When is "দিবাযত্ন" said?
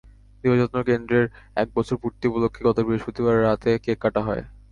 0.43-0.77